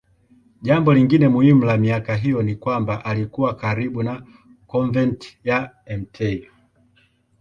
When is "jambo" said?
0.61-0.93